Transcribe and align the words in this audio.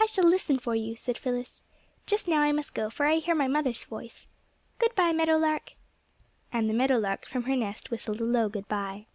"I 0.00 0.06
shall 0.06 0.26
listen 0.28 0.58
for 0.58 0.74
you," 0.74 0.96
said 0.96 1.16
Phyllis. 1.16 1.62
"Just 2.06 2.26
now 2.26 2.40
I 2.42 2.50
must 2.50 2.74
go, 2.74 2.90
for 2.90 3.06
I 3.06 3.18
hear 3.18 3.36
my 3.36 3.46
mother's 3.46 3.84
voice. 3.84 4.26
Good 4.80 4.92
bye, 4.96 5.12
meadow 5.12 5.36
lark!" 5.36 5.74
And 6.52 6.68
the 6.68 6.74
meadow 6.74 6.98
lark 6.98 7.24
from 7.24 7.44
her 7.44 7.54
nest 7.54 7.88
whistled 7.92 8.20
a 8.20 8.24
low 8.24 8.48
good 8.48 8.66
bye. 8.66 9.06